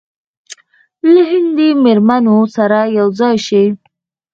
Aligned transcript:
له 1.11 1.21
هندي 1.31 1.69
منورینو 1.83 2.37
سره 2.55 2.79
یو 2.97 3.07
ځای 3.19 3.35
شي. 3.47 3.63